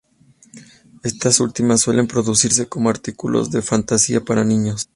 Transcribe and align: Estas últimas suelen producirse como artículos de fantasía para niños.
Estas 1.03 1.39
últimas 1.39 1.81
suelen 1.81 2.07
producirse 2.07 2.65
como 2.67 2.89
artículos 2.89 3.51
de 3.51 3.61
fantasía 3.61 4.19
para 4.25 4.43
niños. 4.43 4.89